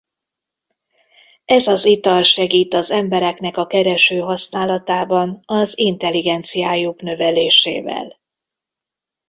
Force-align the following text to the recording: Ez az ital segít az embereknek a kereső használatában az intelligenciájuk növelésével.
Ez 1.45 1.67
az 1.67 1.85
ital 1.85 2.23
segít 2.23 2.73
az 2.73 2.91
embereknek 2.91 3.57
a 3.57 3.67
kereső 3.67 4.19
használatában 4.19 5.41
az 5.45 5.77
intelligenciájuk 5.77 7.01
növelésével. 7.01 8.19